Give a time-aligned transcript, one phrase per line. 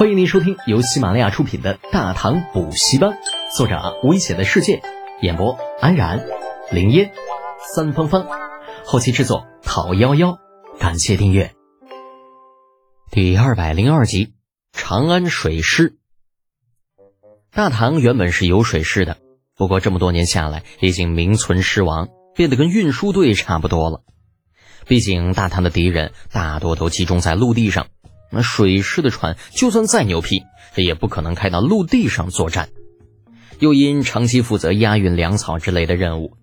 [0.00, 3.10] 欢迎您收听由喜马拉雅出品的《大唐补习班》，
[3.54, 4.80] 作者危险的世界，
[5.20, 6.24] 演播安然、
[6.72, 7.12] 林烟、
[7.74, 8.26] 三芳芳，
[8.86, 10.38] 后期制作陶幺幺。
[10.78, 11.54] 感谢订阅。
[13.10, 14.32] 第二百零二集，
[14.72, 15.98] 长安水师。
[17.52, 19.18] 大唐原本是有水师的，
[19.54, 24.00] 不过这么多年下来，已经名存实亡，变得跟运输队差不多了。
[24.86, 27.88] 毕竟大唐的敌人大多都集中在陆地上。
[28.30, 30.44] 那水师的船就算再牛批，
[30.74, 32.68] 这也不可能开到陆地上作战。
[33.58, 36.36] 又因长期负责押运粮草之类的任务，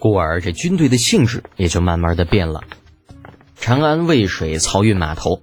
[0.00, 2.62] 故而这军队的性质也就慢慢的变了。
[3.56, 5.42] 长安渭水漕运码头，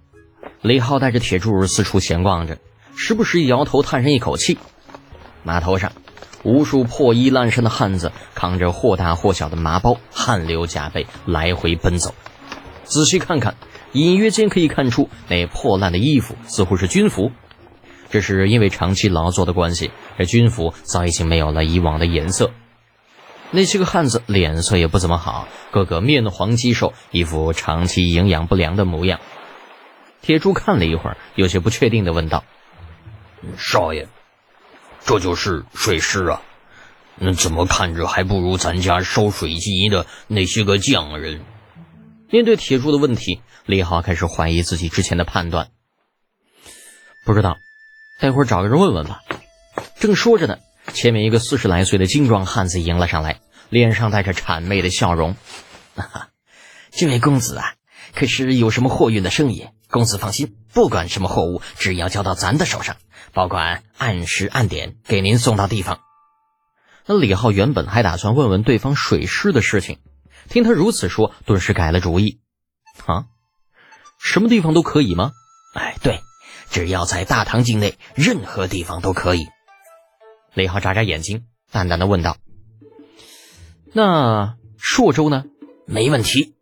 [0.62, 2.58] 李浩带着铁柱四处闲逛着，
[2.96, 4.58] 时不时摇头叹上一口气。
[5.44, 5.92] 码头上，
[6.44, 12.14] 无数破衣烂衫的汉子扛着或大或小的麻包，汗流浃背，来回奔走。
[12.84, 13.56] 仔细看看。
[13.94, 17.32] 隐约间可以看出，那破烂的衣服似乎是军服。
[18.10, 22.52] 这是因为长期劳作的关系，这军服早已经没有了以往的颜色。
[23.52, 29.20] 那些个汉子脸色也不怎么好，个个面黄肌瘦，一副长期营养不良的模样。
[30.22, 32.46] 铁柱看了一会儿，有些不确定的问道
[33.58, 34.08] ：“少爷，
[35.04, 36.42] 这就是水师啊？
[37.16, 41.42] 那怎么看着还不如咱家烧水机的那些个匠人？”
[42.32, 45.68] 面对铁柱的问题，李浩开始怀疑自己之前的判断。
[47.26, 47.58] 不知道，
[48.22, 49.22] 待会儿找个人问问吧。
[50.00, 50.58] 正说着呢，
[50.94, 55.36] 前面一个四十来岁的精壮汉子迎了上来，脸上带着谄媚的笑容
[55.94, 56.30] ：“哈哈，
[56.92, 57.74] 这位公子啊，
[58.16, 59.68] 可是有什么货运的生意？
[59.90, 62.96] 公子放心，不管什么货物，只要交到咱的手上，
[63.34, 66.00] 保管按时按点给您送到地方。”
[67.06, 69.98] 那李浩原本还打算问问对方水师的事情。
[70.50, 72.40] 听他如此说，顿时改了主意。
[73.06, 73.26] 啊，
[74.20, 75.32] 什么地方都可以吗？
[75.74, 76.20] 哎，对，
[76.70, 79.48] 只要在大唐境内，任何地方都可以。
[80.54, 82.38] 李浩眨眨眼睛，淡淡的问道
[83.94, 85.46] ：“那朔州呢？”
[85.88, 86.56] 没问题。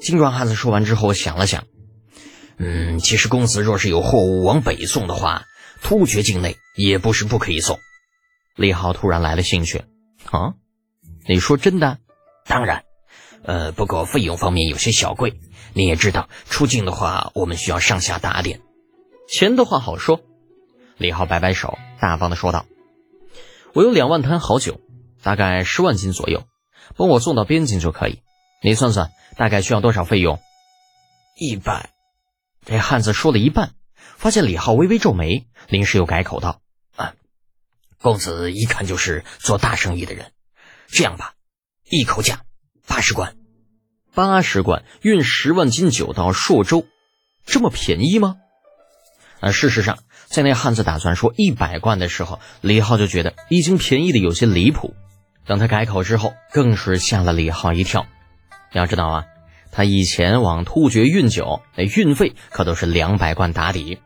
[0.00, 1.64] 金壮汉子说完之后想了想，
[2.58, 5.44] 嗯，其实公子若是有货物往北送的话，
[5.82, 7.78] 突厥境内也不是不可以送。
[8.56, 9.84] 李浩突然来了兴趣。
[10.30, 10.54] 啊，
[11.28, 11.98] 你说真的？
[12.46, 12.85] 当然。
[13.46, 15.38] 呃，不过费用方面有些小贵，
[15.72, 18.60] 你也知道，出境的话我们需要上下打点。
[19.28, 20.20] 钱的话好说，
[20.96, 22.66] 李浩摆摆手，大方的说道
[23.72, 24.80] ：“我有两万坛好酒，
[25.22, 26.42] 大概十万斤左右，
[26.96, 28.20] 帮我送到边境就可以。
[28.62, 30.40] 你算算，大概需要多少费用？”
[31.38, 31.90] 一百。
[32.64, 33.74] 这汉子说了一半，
[34.16, 36.60] 发现李浩微微皱眉，临时又改口道
[36.96, 37.14] ：“啊，
[38.02, 40.32] 公子一看就是做大生意的人，
[40.88, 41.34] 这样吧，
[41.84, 42.42] 一口价。”
[42.86, 43.34] 八十贯，
[44.14, 46.86] 八十贯运十万斤酒到朔州，
[47.44, 48.36] 这么便宜吗？
[49.40, 54.94] 啊，事实上，在那汉子打算说一百贯的时候，李浩就觉得已经便宜的有些离谱。
[55.44, 58.06] 等他改口之后，更是吓了李浩一跳。
[58.72, 59.24] 要知道啊，
[59.70, 63.98] 他以前往突厥运酒，那运费可都是两百贯打底。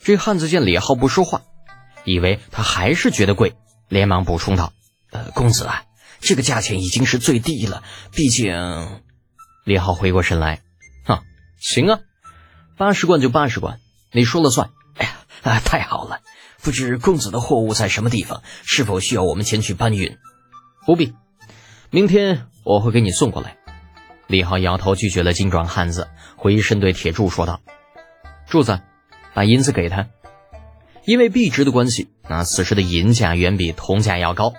[0.00, 1.42] 这汉子见李浩不说话，
[2.04, 3.54] 以为他还是觉得贵，
[3.88, 4.72] 连忙补充道
[5.12, 5.84] ：“呃，公子啊。”
[6.20, 7.82] 这个价钱已经是最低了，
[8.12, 9.00] 毕竟，
[9.64, 10.62] 李浩回过神来，
[11.04, 11.22] 哈，
[11.58, 12.00] 行啊，
[12.76, 13.78] 八十贯就八十贯，
[14.12, 14.70] 你说了算。
[14.96, 16.20] 哎呀，啊，太好了！
[16.62, 18.42] 不知公子的货物在什么地方？
[18.62, 20.16] 是否需要我们前去搬运？
[20.86, 21.12] 不必，
[21.90, 23.58] 明天我会给你送过来。
[24.26, 27.60] 李浩摇头拒绝了精壮汉子，回身对铁柱说道
[28.48, 28.80] ：“柱子，
[29.34, 30.08] 把银子给他。
[31.04, 34.54] 因为币值的关系，那此时的银价远比铜价要高。”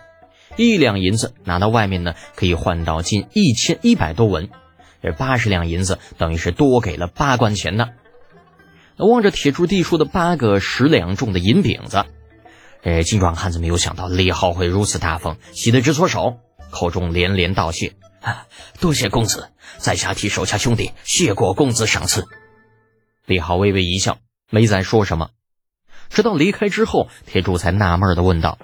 [0.57, 4.49] 一两银子拿到外面呢，可以换到近一千一百多文，
[5.01, 7.89] 这八十两银子等于是多给了八贯钱呢。
[8.97, 12.05] 望着铁柱递出的八个十两重的银饼子，
[12.81, 16.37] 这精壮汉子没有想到李浩会如此大方，喜得直搓手，
[16.71, 17.93] 口中连连道谢
[18.79, 22.25] ：“多谢公子，在下替手下兄弟谢过公子赏赐。”
[23.27, 25.31] 李浩微微一笑，没再说什么。
[26.09, 28.57] 直到离开之后，铁柱才纳闷的问道：“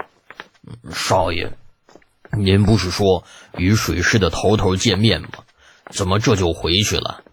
[0.94, 1.52] 少爷。”
[2.38, 3.24] 您不是说
[3.58, 5.30] 与水师的头头见面吗？
[5.90, 7.24] 怎么这就回去了？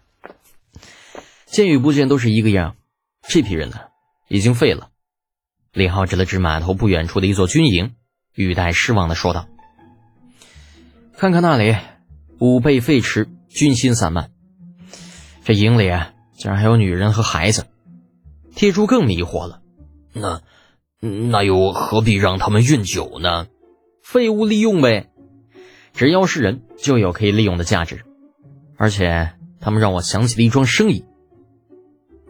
[1.47, 2.77] 见与不见都是一个样。
[3.29, 3.77] 这批人呢，
[4.29, 4.89] 已经废了。
[5.73, 7.95] 李浩指了指码头不远处的一座军营，
[8.35, 9.47] 语带失望的说道
[11.17, 11.77] ：“看看那里，
[12.39, 14.31] 五倍废弛，军心散漫。
[15.45, 15.91] 这营里
[16.37, 17.67] 竟然还有女人和孩子。”
[18.57, 19.61] 铁柱更迷惑了。
[20.13, 20.43] 那
[21.01, 23.47] 那又何必让他们运酒呢？
[24.11, 25.11] 废物利用呗，
[25.93, 28.07] 只要是人就有可以利用的价值，
[28.79, 31.05] 而且他们让我想起了一桩生意。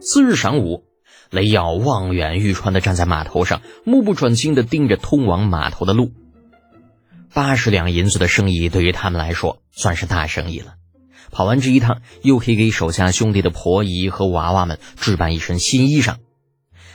[0.01, 0.83] 次日晌午，
[1.29, 6.11] 雷耀望眼欲穿的站在码头上，目不转睛的盯着通往码头的路。
[7.33, 10.73] 八十两银子的生意对于他们来说算是大生意了。
[11.31, 16.17] 跑完这一趟，又可以给手下兄弟的婆姨和娃娃们置办一身新衣裳。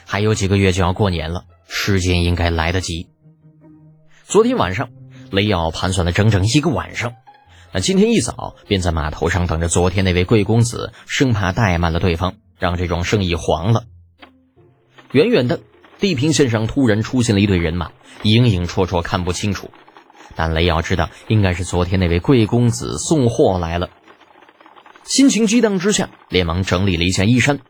[0.05, 3.09] 还有几个月就要过年了，时间应该来得及。
[4.27, 4.89] 昨天晚上，
[5.31, 7.13] 雷耀盘算了整整一个晚上。
[7.73, 13.85] 那今天一早便在码头上等着昨天那位贵公子，生怕怠慢了对方，让这桩生意黄了。
[15.13, 15.61] 远远的
[16.01, 17.93] 地平线上突然出现了一队人马，
[18.23, 19.71] 影影绰绰看不清楚，
[20.35, 23.91] 但雷耀知道应该是昨天那位贵公子送货来了。
[25.05, 27.61] 心情激荡之下，连忙整理了一下衣衫，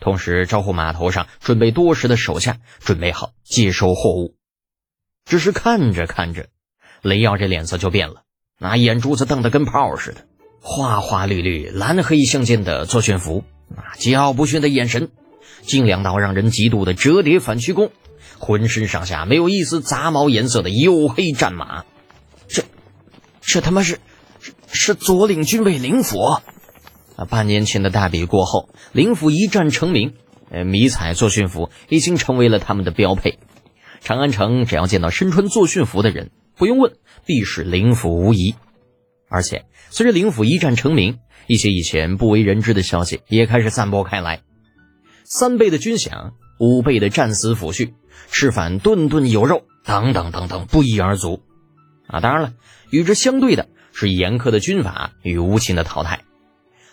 [0.00, 4.39] 同时招呼码头上准备多时的手下准备好接收货物。
[5.30, 6.48] 只是看着看着，
[7.02, 8.22] 雷耀这脸色就变了，
[8.58, 10.26] 那眼珠子瞪得跟炮似的，
[10.60, 15.08] 花花绿绿、蓝黑相间的作训服，那桀骜不驯的眼神。
[15.62, 17.92] 精良到让人嫉妒的折叠反曲弓，
[18.40, 21.84] 浑身上下没有一丝杂毛颜色的黝黑战马，
[22.48, 22.64] 这，
[23.40, 24.00] 这他妈是，
[24.72, 26.42] 是左领军卫灵府啊！
[27.28, 30.14] 半年前的大比过后，灵府一战成名，
[30.50, 33.38] 呃，迷彩作训服已经成为了他们的标配。
[34.00, 38.54] 长安城只要见到身穿作训服的人，不用问，必是灵府无疑。
[39.28, 44.42] 而且，随着灵府一战成名，一些以前不为人知的消息也开始散播开来。
[45.24, 47.92] 三倍的军饷，五倍的战死抚恤，
[48.30, 51.42] 吃饭顿顿有肉，等等等等，不一而足。
[52.08, 52.52] 啊，当然了，
[52.90, 56.22] 与之相对的是严苛的军法与无情的淘汰。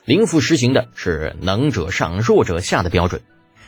[0.05, 3.23] 灵府实行的是能者上，弱者下的标准。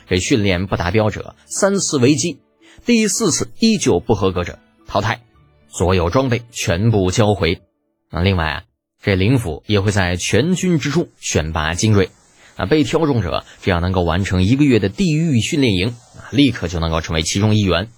[0.08, 2.40] 这训练不达标者，三次为基，
[2.84, 5.20] 第四次依旧不合格者淘汰，
[5.68, 7.62] 所有装备全部交回。
[8.10, 8.62] 啊，另外啊，
[9.02, 12.10] 这灵府也会在全军之中选拔精锐。
[12.56, 15.88] 啊，被挑中者只要能够完成一个月的地狱训练营，
[16.18, 17.88] 啊，立刻就能够成为其中一员。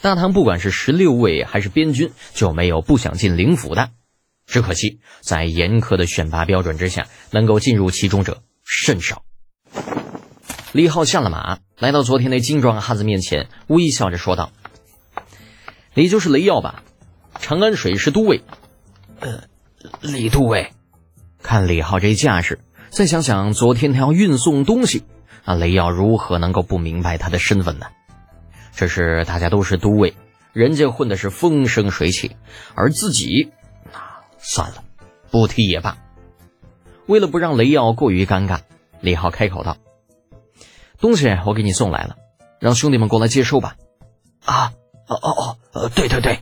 [0.00, 3.90] 大唐不管是十六卫还是边军，就没有不想进灵府的。
[4.46, 9.22] 只可惜在严苛的选拔标准之下，能够进入其中者甚少。
[10.72, 14.52] 李浩下了马，来到昨天那精壮汉子面前，微笑着说道
[15.94, 16.84] ：“你就是雷耀吧？
[17.40, 18.44] 长安水师都尉。
[19.18, 19.42] ”“呃，
[20.00, 20.72] 李都尉。”
[21.42, 22.60] 看李浩这架势。
[22.90, 25.04] 再想想昨天他要运送东西，
[25.44, 27.86] 啊，雷耀如何能够不明白他的身份呢？
[28.74, 30.14] 这是大家都是都尉，
[30.52, 32.36] 人家混的是风生水起，
[32.74, 33.50] 而自己，
[33.92, 34.82] 啊，算了，
[35.30, 35.98] 不提也罢。
[37.06, 38.60] 为了不让雷耀过于尴尬，
[39.00, 39.76] 李浩开口道
[41.00, 42.16] ：“东西我给你送来了，
[42.60, 43.76] 让兄弟们过来接收吧。”
[44.44, 44.72] 啊，
[45.06, 46.40] 哦哦哦，呃，对对对。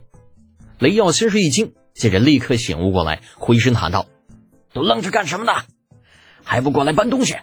[0.79, 4.05] 雷耀先是一惊，接着立刻醒悟过来，回身喊道
[4.73, 5.53] ：“都愣着干什么呢？”
[6.43, 7.35] 还不过来搬东西！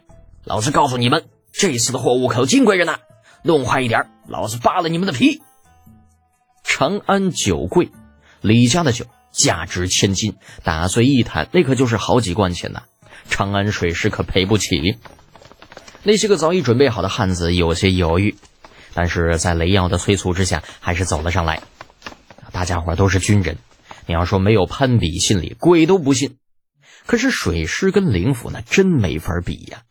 [0.44, 2.96] 老子告诉你们，这次的货物可金贵着呢，
[3.42, 5.42] 弄坏一点，老子扒了你们的皮！
[6.64, 7.90] 长安酒柜，
[8.40, 12.82] 李家的酒价值千金，打碎一坛，那可就是好几贯钱呐。
[13.28, 14.98] 长安水师可赔不起。
[16.06, 18.36] 那些个早已准备好的汉子有些犹豫，
[18.94, 21.64] 但是在雷耀的催促之下，还是走了上来。
[22.52, 23.58] 大家伙都是军人，
[24.06, 26.36] 你要说没有攀比心理，鬼都不信。
[27.06, 29.82] 可是水师跟灵府那真没法比呀！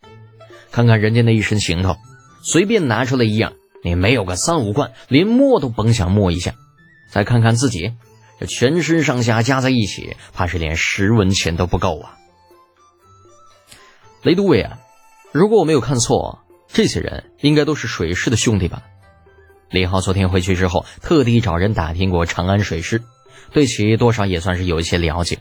[0.70, 1.96] 看看人家那一身行头，
[2.42, 3.52] 随便拿出来一样，
[3.84, 6.54] 你没有个三五贯，连摸都甭想摸一下。
[7.10, 7.92] 再看看自己，
[8.40, 12.16] 这全身上下加在一起，怕是连十文钱都不够啊！
[14.22, 14.78] 雷都尉啊，
[15.36, 18.84] 如果我没有看错，这些人应该都是水师的兄弟吧？
[19.68, 23.02] 李浩昨天回去之后，特地找人打听过长安水师，
[23.52, 25.40] 对其多少也算是有一些了解。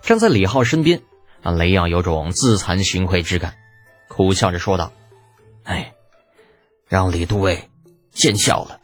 [0.00, 1.02] 站在李浩身边，
[1.42, 3.56] 啊雷耀有种自惭形秽之感，
[4.08, 4.90] 苦笑着说道
[5.64, 5.92] ：“哎，
[6.88, 7.68] 让李都尉
[8.10, 8.80] 见笑了。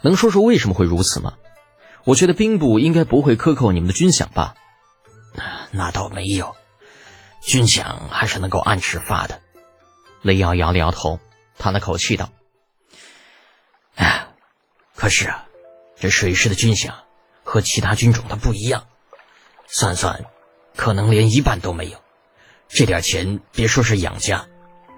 [0.00, 1.34] 能说说为什么会如此吗？
[2.04, 4.54] 我觉得兵部应该不会克扣你们的军饷吧？
[5.72, 6.56] 那倒没有，
[7.40, 9.40] 军饷还是能够按时发的。”
[10.22, 11.20] 雷耀摇了摇头，
[11.58, 12.30] 叹了口气道
[13.94, 14.28] ：“哎，
[14.94, 15.46] 可是啊，
[15.96, 16.92] 这水师的军饷
[17.44, 18.86] 和其他军种它不一样。”
[19.70, 20.24] 算算，
[20.76, 21.98] 可能连一半都没有。
[22.68, 24.46] 这点钱，别说是养家，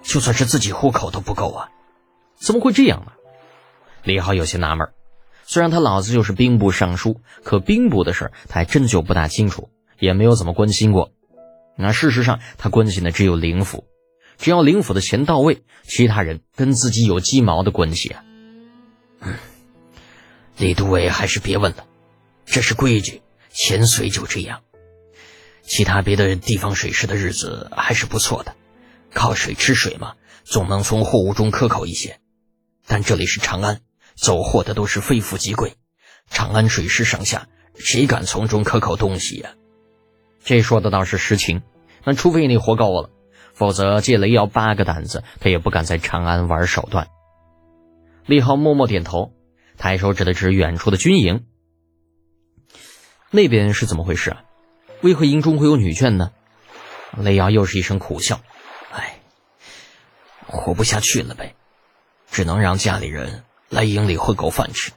[0.03, 1.71] 就算是自己糊口都不够啊！
[2.37, 3.13] 怎么会这样呢？
[4.03, 4.89] 李浩有些纳闷。
[5.45, 11.13] 虽然他老子就是兵部尚书，可兵部的事他还真就不大清楚，也没有怎么关心过。
[11.81, 13.87] 那事实上，他关心的只有灵府，
[14.39, 18.25] 只要灵府的钱到位，其他人跟自己有鸡毛的关系啊！
[19.21, 19.35] 嗯，
[20.57, 21.87] 李都尉还是别问了，
[22.45, 23.23] 这是规矩。
[23.53, 24.61] 钱随就这样，
[25.63, 28.55] 其他别的地方水师的日子还是不错的，
[29.13, 32.21] 靠水吃水嘛，总能从货物中克扣一些。
[32.87, 33.81] 但这里是长安，
[34.15, 35.75] 走货的都是非富即贵，
[36.31, 39.51] 长安水师上下，谁敢从中克扣东西呀？
[40.51, 41.63] 这说的倒是实情。
[42.03, 43.11] 那除非你活够了，
[43.55, 47.07] 否则借雷瑶八个胆子，他也不敢在长安玩手段。
[48.27, 49.33] 李浩默默点头，
[49.79, 51.47] 抬手指了指远处的军营，
[53.31, 54.43] 那边是怎么回事啊？
[55.03, 56.33] 为何营中会有女眷呢？
[57.17, 58.41] 雷瑶又是一声苦笑
[58.91, 59.21] ：“哎，
[60.49, 61.55] 活不下去了呗，
[62.29, 64.91] 只能让家里人来营里混口饭吃，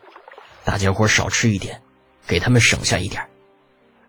[0.63, 1.83] 大家伙少吃一点，
[2.25, 3.29] 给他们省下一点。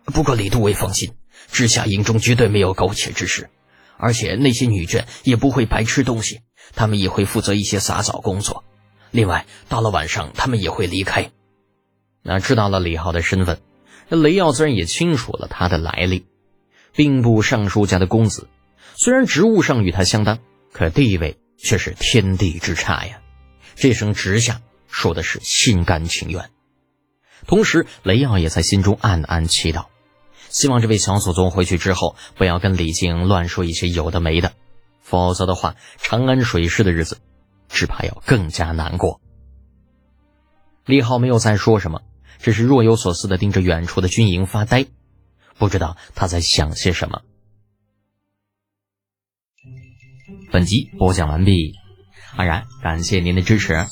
[0.07, 1.13] 不过李都尉放心，
[1.51, 3.51] 治下营中绝对没有苟且之事，
[3.97, 6.41] 而且那些女眷也不会白吃东西，
[6.75, 8.65] 他们也会负责一些洒扫工作。
[9.11, 11.31] 另外，到了晚上，他们也会离开。
[12.23, 13.61] 那知道了李浩的身份，
[14.09, 16.27] 那雷耀自然也清楚了他的来历。
[16.93, 18.49] 兵部尚书家的公子，
[18.97, 20.39] 虽然职务上与他相当，
[20.73, 23.21] 可地位却是天地之差呀。
[23.77, 26.51] 这声直下说的是心甘情愿。
[27.47, 29.87] 同时，雷耀也在心中暗暗祈祷，
[30.55, 34.53] 希望这位小祖宗回去之后不要跟李靖乱说一些有的没的，
[35.03, 37.19] 否则的话，长安水师的日子
[37.69, 39.21] 只怕要更加难过。
[40.85, 42.03] 李浩没有再说什么，
[42.39, 44.87] 只是若有所思的盯着远处的军营发呆。
[45.59, 47.23] 不知道他在想些什么。
[50.53, 51.75] 本集播讲完毕，
[52.37, 53.87] 安然感谢您的支持。